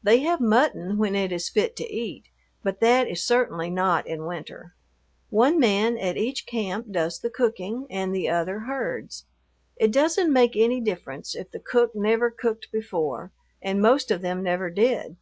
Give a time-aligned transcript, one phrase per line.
[0.00, 2.26] They have mutton when it is fit to eat,
[2.62, 4.74] but that is certainly not in winter.
[5.28, 9.24] One man at each camp does the cooking and the other herds.
[9.74, 14.40] It doesn't make any difference if the cook never cooked before, and most of them
[14.40, 15.16] never did.